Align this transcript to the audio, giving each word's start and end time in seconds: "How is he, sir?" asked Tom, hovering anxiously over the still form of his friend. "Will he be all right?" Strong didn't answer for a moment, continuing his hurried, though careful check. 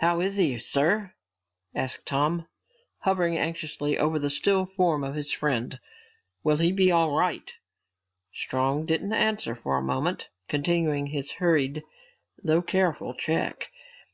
"How 0.00 0.20
is 0.20 0.36
he, 0.36 0.58
sir?" 0.58 1.14
asked 1.74 2.04
Tom, 2.04 2.46
hovering 2.98 3.38
anxiously 3.38 3.96
over 3.96 4.18
the 4.18 4.28
still 4.28 4.66
form 4.66 5.02
of 5.02 5.14
his 5.14 5.32
friend. 5.32 5.80
"Will 6.44 6.58
he 6.58 6.72
be 6.72 6.92
all 6.92 7.12
right?" 7.16 7.50
Strong 8.34 8.84
didn't 8.84 9.14
answer 9.14 9.54
for 9.54 9.78
a 9.78 9.82
moment, 9.82 10.28
continuing 10.46 11.06
his 11.06 11.30
hurried, 11.40 11.82
though 12.44 12.60
careful 12.60 13.14
check. 13.14 13.70